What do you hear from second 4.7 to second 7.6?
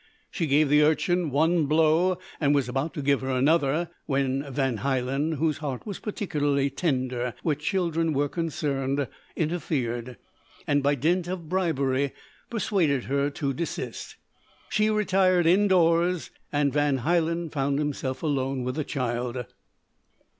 Hielen, whose heart was particularly tender where